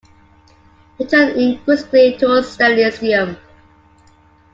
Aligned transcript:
He 0.97 1.05
turned 1.05 1.37
increasingly 1.37 2.17
towards 2.17 2.57
Stalinism. 2.57 3.37